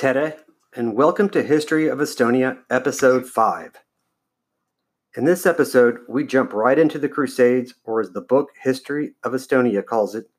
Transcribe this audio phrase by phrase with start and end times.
[0.00, 0.34] Tere,
[0.74, 3.72] and welcome to History of Estonia, Episode 5.
[5.14, 9.32] In this episode, we jump right into the Crusades, or as the book History of
[9.32, 10.30] Estonia calls it,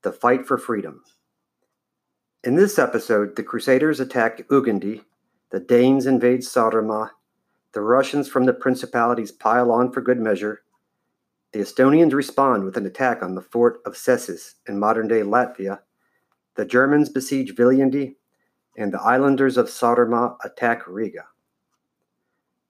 [0.00, 1.02] the fight for freedom.
[2.42, 5.02] In this episode, the Crusaders attack Ugandi,
[5.50, 7.10] the Danes invade Saaremaa,
[7.74, 10.62] the Russians from the principalities pile on for good measure,
[11.52, 15.80] the Estonians respond with an attack on the fort of Cēsis in modern day Latvia,
[16.54, 18.14] the Germans besiege Viljandi,
[18.76, 21.26] and the islanders of Saaremaa attack Riga.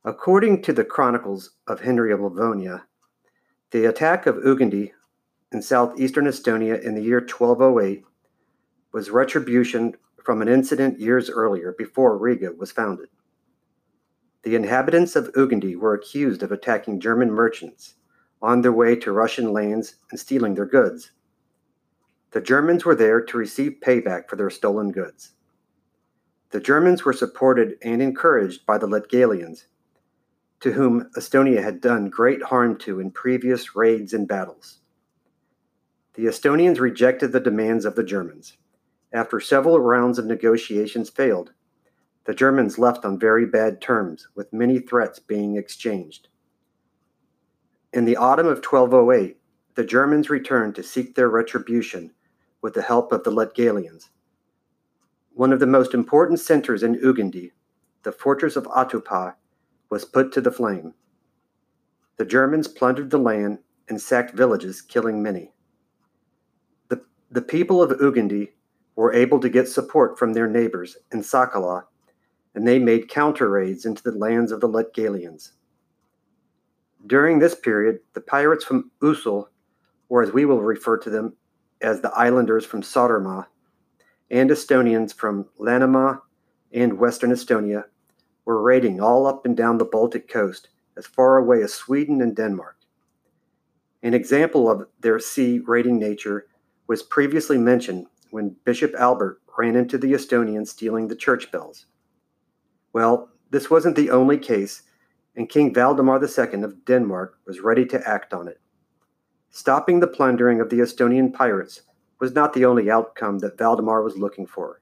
[0.05, 2.84] According to the chronicles of Henry of Livonia,
[3.70, 4.92] the attack of Ugandi
[5.52, 8.05] in southeastern Estonia in the year 1208
[8.92, 9.95] was retribution
[10.25, 13.09] from an incident years earlier before Riga was founded.
[14.42, 17.95] The inhabitants of Ugandi were accused of attacking German merchants
[18.41, 21.12] on their way to Russian lands and stealing their goods.
[22.33, 25.33] The Germans were there to receive payback for their stolen goods.
[26.52, 29.64] The Germans were supported and encouraged by the Latgalians,
[30.61, 34.81] to whom Estonia had done great harm to in previous raids and battles.
[36.12, 38.59] The Estonians rejected the demands of the Germans.
[39.14, 41.53] After several rounds of negotiations failed,
[42.27, 46.28] the Germans left on very bad terms, with many threats being exchanged.
[47.94, 49.39] In the autumn of 1208,
[49.75, 52.12] the Germans returned to seek their retribution
[52.61, 54.11] with the help of the Latgalians.
[55.34, 57.52] One of the most important centers in Ugandi,
[58.02, 59.34] the fortress of Otepää,
[59.88, 60.94] was put to the flame.
[62.19, 65.53] The Germans plundered the land and sacked villages, killing many.
[66.88, 68.50] The, the people of Ugandi
[68.94, 71.84] were able to get support from their neighbors in Sakala,
[72.55, 75.53] and they made counter raids into the lands of the Latgalians.
[77.06, 79.48] During this period, the pirates from Oesel,
[80.10, 81.34] or as we will refer to them
[81.80, 83.47] as the islanders from Saaremaa,
[84.33, 86.22] and Estonians from Läänemaa
[86.72, 87.84] and Western Estonia
[88.47, 92.34] were raiding all up and down the Baltic coast as far away as Sweden and
[92.34, 92.76] Denmark.
[94.03, 96.47] An example of their sea raiding nature
[96.87, 101.84] was previously mentioned when Bishop Albert ran into the Estonians stealing the church bells.
[102.94, 104.82] Well, this wasn't the only case,
[105.37, 108.60] and King Valdemar II of Denmark was ready to act on it.
[109.50, 111.82] Stopping the plundering of the Estonian pirates
[112.22, 114.81] was not the only outcome that Valdemar was looking for.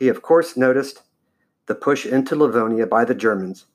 [0.00, 1.02] He, of course, noticed
[1.66, 3.66] the push into Livonia by the Germans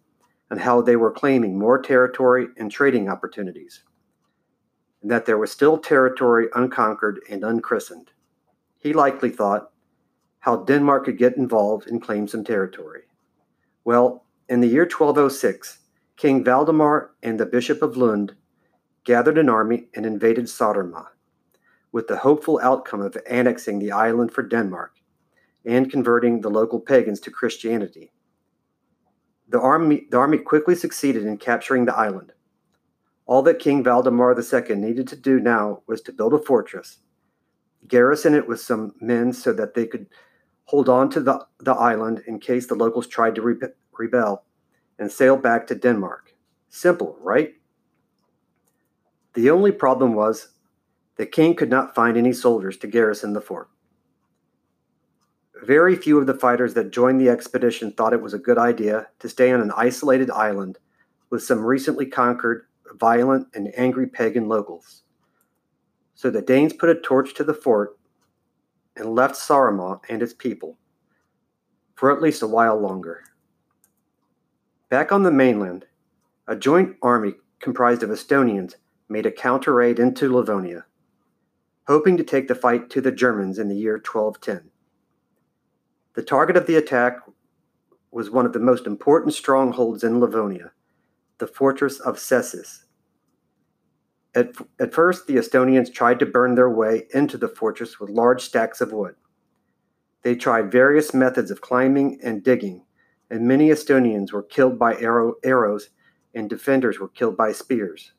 [0.50, 3.84] and how they were claiming more territory and trading opportunities,
[5.02, 8.12] and that there was still territory unconquered and unchristened.
[8.78, 9.72] He likely thought
[10.40, 13.04] how Denmark could get involved and claim some territory.
[13.86, 15.80] Well, in the year 1206,
[16.18, 18.36] King Valdemar and the Bishop of Lund
[19.06, 21.13] gathered an army and invaded Saaremaa
[21.94, 24.96] with the hopeful outcome of annexing the island for Denmark
[25.64, 28.12] and converting the local pagans to Christianity.
[29.48, 32.34] The army, the army quickly succeeded in capturing the island.
[33.26, 36.98] All that King Valdemar II needed to do now was to build a fortress,
[37.88, 40.08] garrison it with some men so that they could
[40.66, 44.44] hold on to the, the island in case the locals tried to re- rebel,
[44.98, 46.34] and sail back to Denmark.
[46.70, 47.54] Simple, right?
[49.36, 50.53] The only problem was
[51.18, 53.70] the king could not find any soldiers to garrison the fort.
[55.64, 59.08] Very few of the fighters that joined the expedition thought it was a good idea
[59.20, 60.78] to stay on an isolated island
[61.30, 62.66] with some recently conquered,
[62.96, 65.04] violent, and angry pagan locals.
[66.16, 67.98] So the Danes put a torch to the fort
[68.96, 70.78] and left Saaremaa and its people
[71.96, 73.24] for at least a while longer.
[74.90, 75.86] Back on the mainland,
[76.48, 78.76] a joint army comprised of Estonians
[79.08, 80.86] made a counter raid into Livonia
[81.88, 84.72] hoping to take the fight to the Germans in the year 1210.
[86.16, 87.18] The target of the attack
[88.12, 90.72] was one of the most important strongholds in Livonia,
[91.40, 92.84] the fortress of Cēsis.
[94.36, 98.42] At, at first, the Estonians tried to burn their way into the fortress with large
[98.42, 99.16] stacks of wood.
[100.24, 102.86] They tried various methods of climbing and digging,
[103.30, 105.90] and many Estonians were killed by arrow, arrows
[106.34, 108.14] and defenders were killed by spears.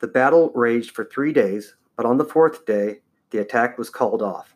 [0.00, 3.00] The battle raged for three days, but on the fourth day,
[3.30, 4.54] the attack was called off.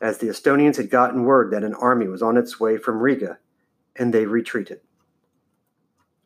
[0.00, 3.38] As the Estonians had gotten word that an army was on its way from Riga,
[3.96, 4.80] and they retreated.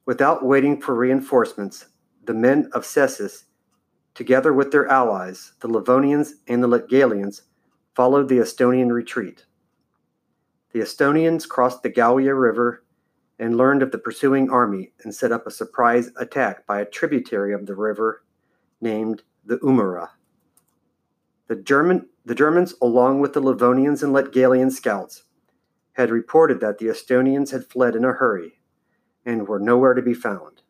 [0.07, 1.87] Without waiting for reinforcements,
[2.25, 3.45] the men of Cēsis,
[4.15, 7.43] together with their allies, the Livonians and the Latgalians,
[7.95, 9.47] followed the Estonian retreat.
[10.73, 12.85] The Estonians crossed the Gauja River
[13.39, 17.53] and learned of the pursuing army and set up a surprise attack by a tributary
[17.53, 18.23] of the river
[18.81, 20.11] named the Umara.
[21.49, 25.25] The German The Germans, along with the Livonians and Latgalian scouts,
[25.93, 28.61] had reported that the Estonians had fled in a hurry
[29.27, 30.63] and were nowhere to be found.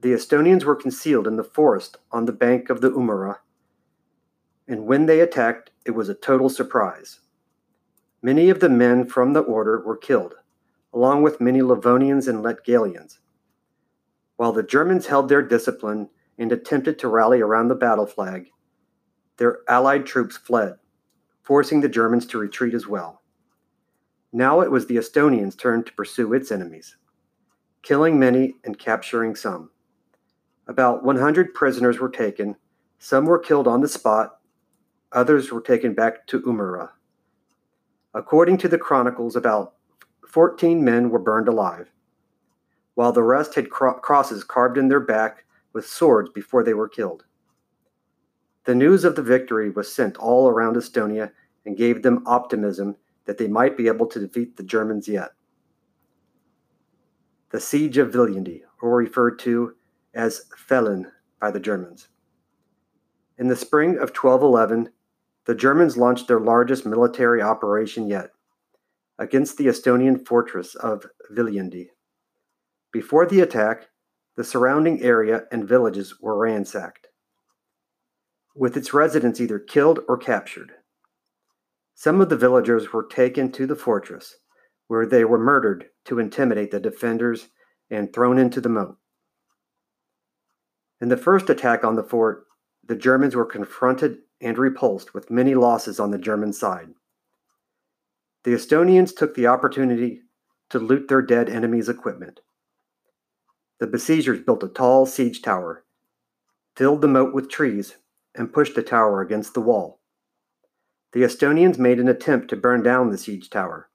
[0.00, 3.38] The Estonians were concealed in the forest on the bank of the Umera,
[4.66, 7.20] and when they attacked, it was a total surprise.
[8.20, 10.34] Many of the men from the order were killed,
[10.92, 13.18] along with many Livonians and Latgalians.
[14.36, 16.08] While the Germans held their discipline
[16.38, 18.48] and attempted to rally around the battle flag,
[19.36, 20.76] their Allied troops fled,
[21.42, 23.22] forcing the Germans to retreat as well.
[24.32, 26.96] Now it was the Estonians' turn to pursue its enemies,
[27.82, 29.70] killing many and capturing some.
[30.66, 32.56] About 100 prisoners were taken,
[32.98, 34.38] some were killed on the spot,
[35.10, 36.90] others were taken back to Umera.
[38.14, 39.74] According to the chronicles, about
[40.28, 41.90] 14 men were burned alive,
[42.94, 46.88] while the rest had cro- crosses carved in their back with swords before they were
[46.88, 47.24] killed.
[48.64, 51.32] The news of the victory was sent all around Estonia
[51.66, 55.30] and gave them optimism that they might be able to defeat the Germans yet.
[57.50, 59.74] The Siege of Viljandi, or referred to
[60.14, 61.10] as Fellin
[61.40, 62.08] by the Germans.
[63.38, 64.90] In the spring of 1211,
[65.44, 68.30] the Germans launched their largest military operation yet
[69.18, 71.88] against the Estonian fortress of Viljandi.
[72.92, 73.88] Before the attack,
[74.36, 77.08] the surrounding area and villages were ransacked,
[78.54, 80.72] with its residents either killed or captured.
[81.94, 84.36] Some of the villagers were taken to the fortress,
[84.88, 87.48] where they were murdered to intimidate the defenders
[87.90, 88.96] and thrown into the moat.
[91.00, 92.44] In the first attack on the fort,
[92.86, 96.88] the Germans were confronted and repulsed with many losses on the German side.
[98.44, 100.22] The Estonians took the opportunity
[100.70, 102.40] to loot their dead enemies' equipment.
[103.82, 105.82] The besiegers built a tall siege tower,
[106.76, 107.96] filled the moat with trees,
[108.32, 109.98] and pushed the tower against the wall.
[111.10, 113.90] The Estonians made an attempt to burn down the siege tower.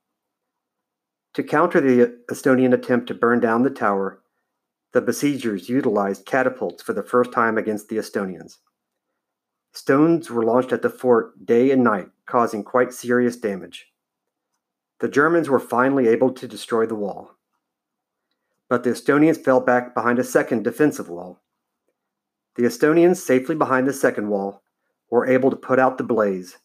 [1.35, 4.21] To counter the Estonian attempt to burn down the tower,
[4.91, 8.57] the besiegers utilized catapults for the first time against the Estonians.
[9.71, 13.87] Stones were launched at the fort day and night, causing quite serious damage.
[14.99, 17.36] The Germans were finally able to destroy the wall.
[18.69, 21.41] But the Estonians fell back behind a second defensive wall.
[22.55, 24.63] The Estonians, safely behind the second wall,
[25.09, 26.57] were able to put out the blaze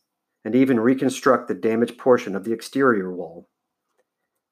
[0.44, 3.49] and even reconstruct the damaged portion of the exterior wall.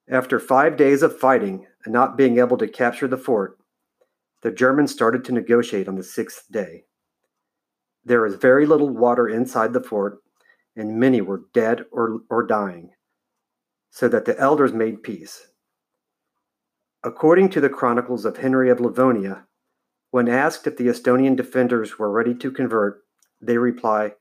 [0.08, 3.58] After five days of fighting and not being able to capture the fort,
[4.42, 6.84] the Germans started to negotiate on the sixth day.
[8.04, 10.18] There was very little water inside the fort,
[10.76, 12.90] and many were dead or, or dying,
[13.90, 15.48] so that the elders made peace.
[17.02, 19.46] According to the chronicles of Henry of Livonia,
[20.10, 23.02] when asked if the Estonian defenders were ready to convert,
[23.40, 24.14] they reply,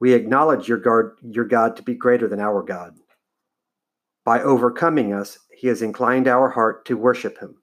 [0.00, 2.96] We acknowledge your, God, your God to be greater than our God.
[4.24, 7.62] By overcoming us, he has inclined our heart to worship him.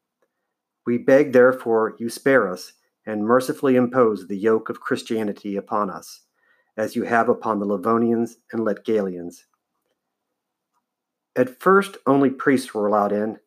[0.85, 2.73] We beg, therefore, you spare us
[3.05, 6.21] and mercifully impose the yoke of Christianity upon us,
[6.77, 9.43] as you have upon the Livonians and Latgalians.
[11.35, 13.39] At first, only priests were allowed in,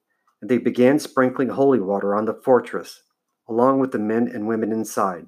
[0.42, 3.04] and they began sprinkling holy water on the fortress,
[3.48, 5.26] along with the men and women inside.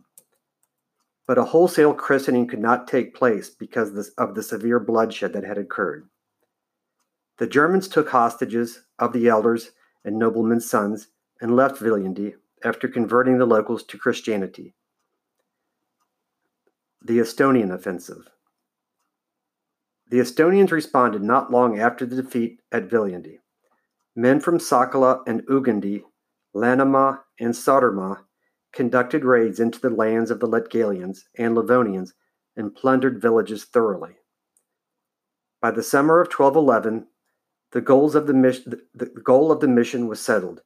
[1.26, 5.56] But a wholesale christening could not take place because of the severe bloodshed that had
[5.56, 6.08] occurred.
[7.38, 9.70] The Germans took hostages of the elders
[10.04, 11.08] and noblemen's sons
[11.40, 14.74] and left Viljandi after converting the locals to Christianity.
[17.00, 18.30] The Estonian Offensive
[20.08, 23.38] The Estonians responded not long after the defeat at Viljandi.
[24.16, 26.02] Men from Sakala and Ugandi,
[26.54, 28.18] Läänemaa and Saaremaa
[28.72, 32.10] conducted raids into the lands of the Latgalians and Livonians
[32.56, 34.16] and plundered villages thoroughly.
[35.60, 37.06] By the summer of 1211,
[37.72, 40.62] the, goals of the, the goal of the mission was settled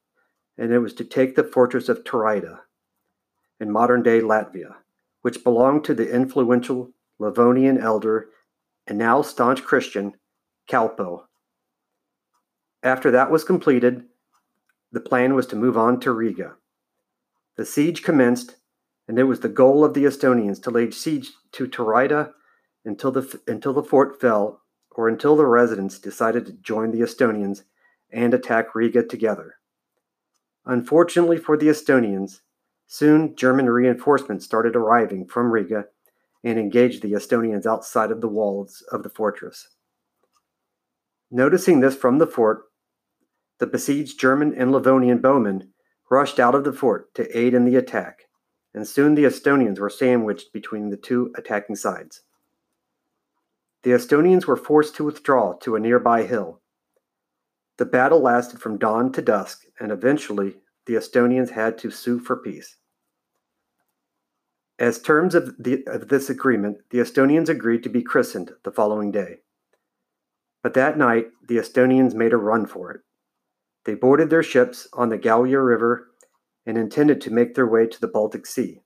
[0.57, 2.59] and it was to take the fortress of Turaida
[3.59, 4.75] in modern day Latvia,
[5.21, 8.29] which belonged to the influential Livonian elder
[8.85, 10.13] and now staunch Christian
[10.69, 11.23] Kaupo.
[12.81, 14.05] After that was completed,
[14.91, 16.55] the plan was to move on to Riga.
[17.57, 18.55] The siege commenced,
[19.07, 22.31] and it was the goal of the Estonians to lay siege to Turaida
[22.85, 27.63] until the, until the fort fell or until the residents decided to join the Estonians
[28.11, 29.55] and attack Riga together.
[30.65, 32.41] Unfortunately for the Estonians,
[32.87, 35.85] soon German reinforcements started arriving from Riga
[36.43, 39.67] and engaged the Estonians outside of the walls of the fortress.
[41.29, 42.68] Noticing this from the fort,
[43.59, 45.73] the besieged German and Livonian bowmen
[46.09, 48.23] rushed out of the fort to aid in the attack,
[48.73, 52.21] and soon the Estonians were sandwiched between the two attacking sides.
[53.83, 56.61] the Estonians were forced to withdraw to a nearby hill.
[57.77, 62.35] The battle lasted from dawn to dusk, and eventually the Estonians had to sue for
[62.35, 62.75] peace.
[64.77, 69.11] As terms of, the, of this agreement, the Estonians agreed to be christened the following
[69.11, 69.37] day.
[70.63, 73.01] But that night, the Estonians made a run for it.
[73.89, 76.11] They boarded their ships on the Gauja River
[76.63, 78.83] and intended to make their way to the Baltic Sea.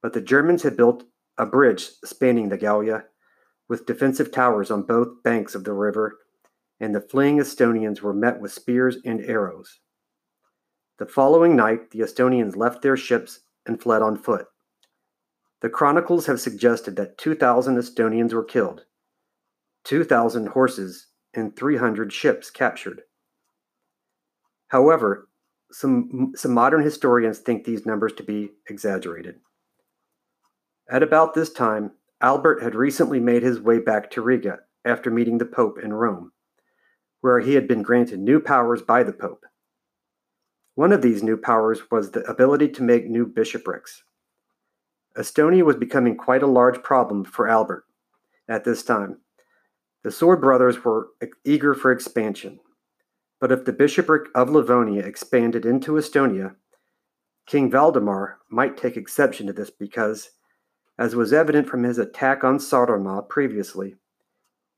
[0.00, 1.04] But the Germans had built
[1.36, 3.04] a bridge spanning the Gauja
[3.68, 6.16] with defensive towers on both banks of the river
[6.80, 9.80] and the fleeing Estonians were met with spears and arrows.
[10.98, 14.46] The following night, the Estonians left their ships and fled on foot.
[15.60, 18.86] The chronicles have suggested that 2,000 Estonians were killed,
[19.84, 23.02] 2,000 horses, and 300 ships captured.
[24.70, 25.28] However,
[25.70, 29.36] some, some modern historians think these numbers to be exaggerated.
[30.90, 35.38] At about this time, Albert had recently made his way back to Riga after meeting
[35.38, 36.32] the Pope in Rome
[37.20, 39.44] where he had been granted new powers by the Pope.
[40.74, 44.02] One of these new powers was the ability to make new bishoprics.
[45.16, 47.84] Estonia was becoming quite a large problem for Albert
[48.48, 49.18] at this time.
[50.02, 51.08] The Sword brothers were
[51.44, 52.60] eager for expansion,
[53.40, 56.54] but if the bishopric of Livonia expanded into Estonia,
[57.46, 60.30] King Valdemar might take exception to this because,
[60.98, 63.96] as was evident from his attack on Saaremaa previously,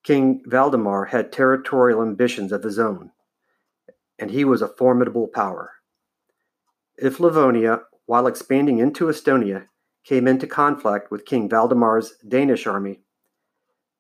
[0.05, 3.11] King Valdemar had territorial ambitions of his own,
[4.19, 5.73] and he was a formidable power.
[6.97, 9.67] If Livonia, while expanding into Estonia,
[10.05, 13.01] came into conflict with King Valdemar's Danish army,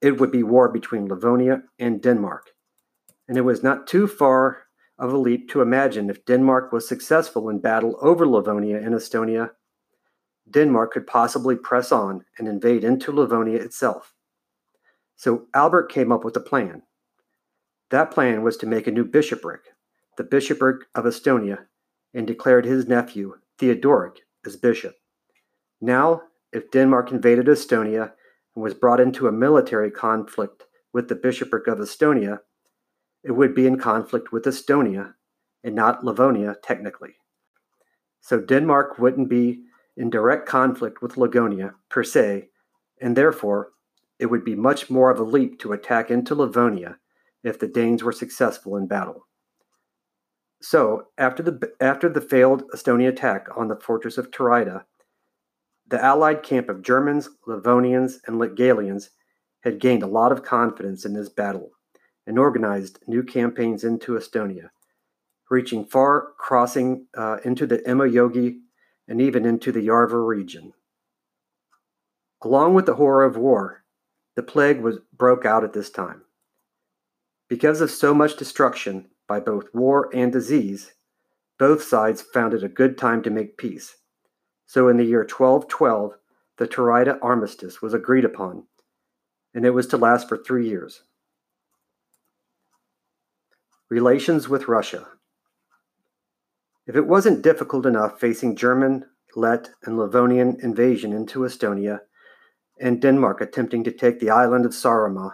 [0.01, 2.52] it would be war between Livonia and Denmark.
[3.33, 4.65] And it was not too far
[4.99, 9.53] of a leap to imagine if Denmark was successful in battle over Livonia and Estonia,
[10.51, 14.13] Denmark could possibly press on and invade into Livonia itself.
[15.17, 16.83] So Albert came up with a plan.
[17.89, 19.63] That plan was to make a new bishopric,
[20.19, 21.61] the bishopric of Estonia,
[22.13, 24.97] and declared his nephew, Theodoric, as bishop.
[25.81, 28.13] Now, if Denmark invaded Estonia
[28.55, 32.41] and was brought into a military conflict with the bishopric of Estonia,
[33.23, 35.15] it would be in conflict with Estonia
[35.63, 37.17] and not Livonia technically.
[38.21, 39.63] So Denmark wouldn't be
[39.97, 42.49] in direct conflict with Livonia per se,
[43.01, 43.71] and therefore
[44.19, 46.99] it would be much more of a leap to attack into Livonia
[47.43, 49.27] if the Danes were successful in battle.
[50.61, 54.85] So, after the, after the failed Estonian attack on the fortress of Turaida,
[55.89, 59.09] the allied camp of Germans, Livonians, and Latgalians
[59.63, 61.73] had gained a lot of confidence in this battle
[62.27, 64.71] and organized new campaigns into Estonia,
[65.51, 68.59] reaching far crossing uh, into the Emajõgi
[69.09, 70.73] and even into the Järva region.
[72.43, 73.85] Along with the horror of war,
[74.35, 76.23] the plague was broke out at this time.
[77.49, 80.95] Because of so much destruction by both war and disease,
[81.59, 83.97] both sides found it a good time to make peace.
[84.67, 86.15] So in the year 1212,
[86.57, 88.65] the Turaida armistice was agreed upon,
[89.55, 91.03] and it was to last for three years.
[93.93, 95.07] Relations with Russia.
[96.87, 99.05] If it wasn't difficult enough facing German,
[99.37, 102.01] Lett, and Livonian invasion into Estonia,
[102.81, 105.33] and Denmark attempting to take the island of Saaremaa.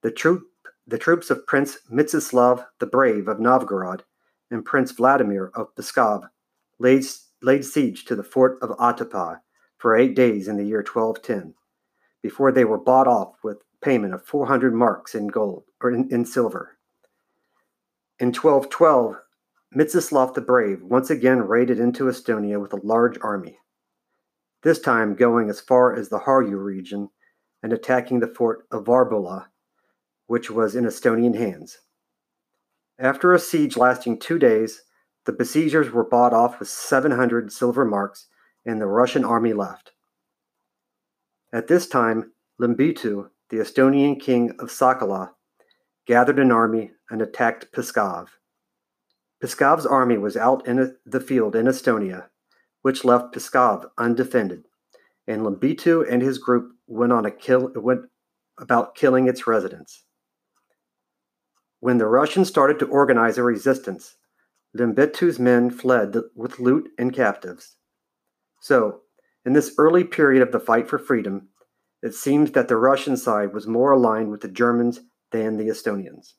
[0.00, 0.44] The, troop,
[0.86, 4.04] the troops of Prince Mstislav the Brave of Novgorod
[4.50, 6.30] and Prince Vladimir of Pskov
[6.78, 7.04] laid,
[7.42, 9.40] laid siege to the fort of Otepää
[9.76, 11.52] for eight days in the year 1210,
[12.22, 16.24] before they were bought off with payment of 400 marks in gold or in, in
[16.24, 16.76] silver.
[18.18, 19.16] In 1212,
[19.74, 23.58] Mstislav the Brave once again raided into Estonia with a large army
[24.66, 27.08] this time going as far as the Harju region
[27.62, 29.46] and attacking the fort of Varbula,
[30.26, 31.78] which was in Estonian hands.
[32.98, 34.82] After a siege lasting two days,
[35.24, 38.26] the besiegers were bought off with 700 silver marks
[38.64, 39.92] and the Russian army left.
[41.52, 45.34] At this time, Lembitu, the Estonian king of Sakala,
[46.06, 48.28] gathered an army and attacked Pskov.
[49.42, 52.28] Pskov's army was out in the field in Estonia
[52.86, 54.62] which left Pskov undefended,
[55.26, 58.02] and Lembitu and his group went on a kill went
[58.58, 60.04] about killing its residents.
[61.80, 64.14] When the Russians started to organize a resistance,
[64.78, 67.74] Lembitu's men fled with loot and captives.
[68.60, 69.00] So,
[69.44, 71.48] in this early period of the fight for freedom,
[72.04, 75.00] it seems that the Russian side was more aligned with the Germans
[75.32, 76.34] than the Estonians.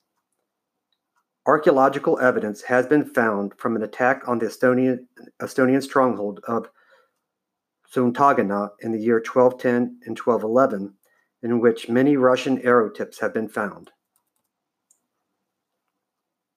[1.46, 5.06] Archaeological evidence has been found from an attack on the Estonian,
[5.42, 6.70] Estonian stronghold of
[7.94, 10.94] Soontagana in the year 1210 and 1211
[11.42, 13.92] in which many Russian arrow tips have been found.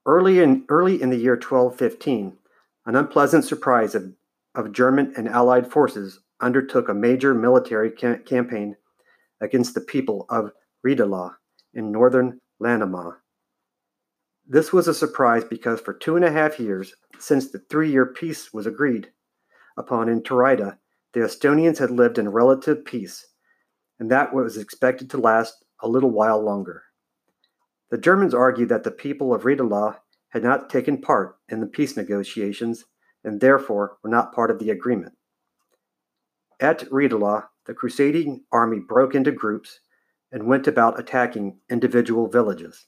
[0.06, 2.36] Early in, early in the year 1215,
[2.86, 4.12] an unpleasant surprise of,
[4.54, 8.76] of German and Allied forces undertook a major military ca- campaign
[9.40, 10.50] against the people of
[10.84, 11.36] Ridala
[11.74, 13.16] in northern Läänemaa.
[14.46, 18.06] This was a surprise because for two and a half years, since the three year
[18.06, 19.10] peace was agreed
[19.76, 20.78] upon in Turaida,
[21.12, 23.26] the Estonians had lived in relative peace,
[23.98, 26.82] and that was expected to last a little while longer.
[27.90, 29.98] The Germans argued that the people of Ridala
[30.28, 32.84] had not taken part in the peace negotiations
[33.24, 35.12] and therefore were not part of the agreement.
[36.60, 39.80] At Ridala, the crusading army broke into groups
[40.32, 42.86] and went about attacking individual villages,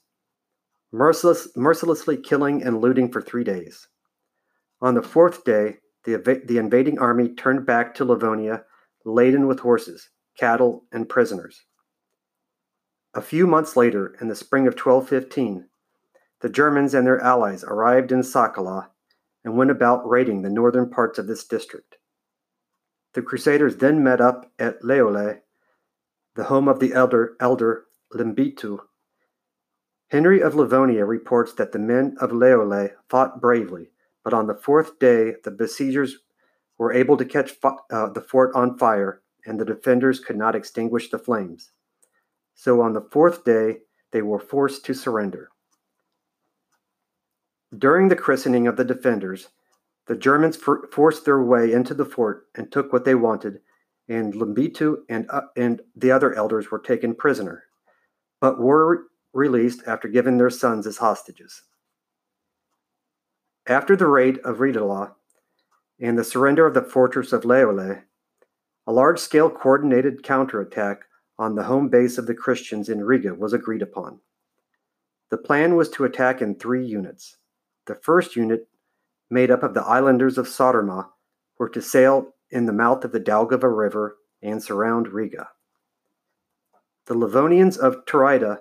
[0.91, 3.87] merciless, mercilessly killing and looting for three days.
[4.81, 8.63] On the fourth day, the, the invading army turned back to Livonia
[9.05, 11.63] laden with horses, cattle, and prisoners.
[13.13, 15.67] A few months later, in the spring of 1215,
[16.41, 18.87] the Germans and their allies arrived in Sakala
[19.43, 21.97] and went about raiding the northern parts of this district.
[23.13, 25.37] The Crusaders then met up at Leola,
[26.35, 28.79] the home of the elder, elder Lembitu.
[30.09, 33.91] Henry of Livonia reports that the men of Leola fought bravely,
[34.23, 36.17] but on the fourth day the besiegers
[36.77, 41.09] were able to catch uh, the fort on fire, and the defenders could not extinguish
[41.09, 41.71] the flames.
[42.55, 43.79] So on the fourth day
[44.11, 45.49] they were forced to surrender.
[47.75, 49.49] During the christening of the defenders,
[50.05, 53.61] the Germans for- forced their way into the fort and took what they wanted,
[54.09, 57.63] and Lembitu and, uh, and the other elders were taken prisoner,
[58.41, 61.63] but were released after giving their sons as hostages.
[63.67, 65.13] After the raid of Ridala
[65.99, 68.03] and the surrender of the fortress of Leola,
[68.85, 71.03] a large scale coordinated counterattack
[71.39, 74.19] on the home base of the Christians in Riga was agreed upon.
[75.31, 77.37] The plan was to attack in three units.
[77.87, 78.67] The first unit,
[79.29, 81.07] made up of the islanders of Saaremaa,
[81.57, 85.49] were to sail in the mouth of the Daugava River and surround Riga.
[87.07, 88.59] The Livonians of Turaida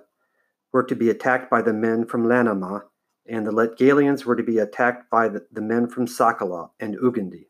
[0.73, 2.85] were to be attacked by the men from Läänemaa,
[3.27, 7.49] and the Latgalians were to be attacked by the, the men from Sakala and Ugandi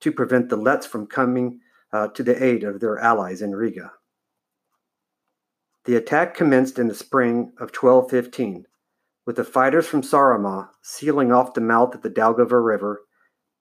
[0.00, 1.60] to prevent the Lets from coming
[1.92, 3.92] uh, to the aid of their allies in Riga.
[5.84, 8.66] The attack commenced in the spring of 1215
[9.24, 13.02] with the fighters from Saaremaa sealing off the mouth of the Daugava River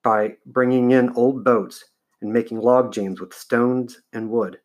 [0.04, 1.86] by bringing in old boats
[2.22, 4.60] and making log jams with stones and wood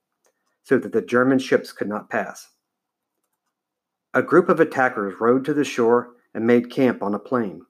[0.64, 2.48] so that the German ships could not pass.
[4.14, 7.62] A group of attackers rowed to the shore and made camp on a plain.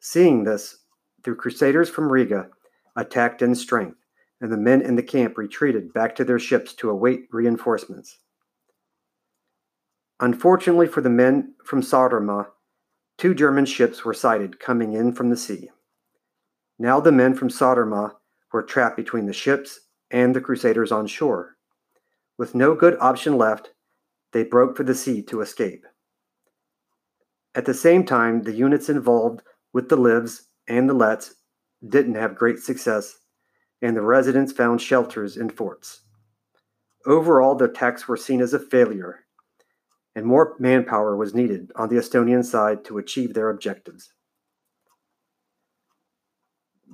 [0.00, 0.78] Seeing this,
[1.24, 2.48] the Crusaders from Riga
[2.96, 3.98] attacked in strength,
[4.40, 8.18] and the men in the camp retreated back to their ships to await reinforcements.
[10.20, 12.48] Unfortunately for the men from Saaremaa,
[13.18, 15.70] two German ships were sighted coming in from the sea.
[16.82, 18.10] Now the men from Saaremaa
[18.52, 21.54] were trapped between the ships and the Crusaders on shore.
[22.36, 23.70] With no good option left,
[24.32, 25.86] they broke for the sea to escape.
[27.54, 29.42] At the same time, the units involved
[29.72, 31.36] with the Livs and the Lets
[31.88, 33.16] didn't have great success,
[33.80, 36.02] and the residents found shelters in forts.
[37.06, 39.20] Overall, the attacks were seen as a failure,
[40.16, 44.12] and more manpower was needed on the Estonian side to achieve their objectives.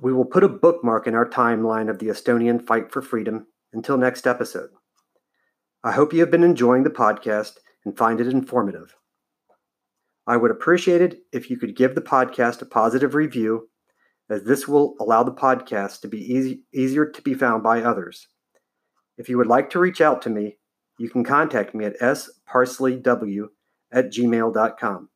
[0.01, 3.97] We will put a bookmark in our timeline of the Estonian fight for freedom until
[3.97, 4.69] next episode.
[5.83, 8.95] I hope you have been enjoying the podcast and find it informative.
[10.25, 13.69] I would appreciate it if you could give the podcast a positive review,
[14.29, 18.27] as this will allow the podcast to be easy, easier to be found by others.
[19.17, 20.57] If you would like to reach out to me,
[20.97, 23.47] you can contact me at sparsleyw
[23.91, 25.09] at gmail.com.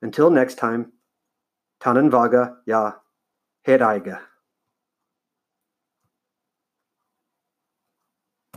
[0.00, 0.92] Until next time,
[1.80, 2.56] Tanan Vaga
[3.66, 4.31] Ya Hedaiga.